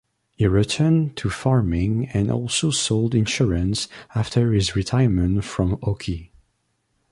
[0.35, 6.31] He returned to farming and also sold insurance after his retirement from hockey.